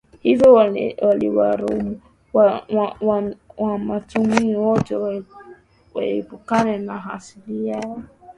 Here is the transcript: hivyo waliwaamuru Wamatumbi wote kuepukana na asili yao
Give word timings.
hivyo 0.21 0.53
waliwaamuru 1.01 2.01
Wamatumbi 3.57 4.55
wote 4.55 5.23
kuepukana 5.93 6.77
na 6.77 7.13
asili 7.13 7.67
yao 7.67 8.03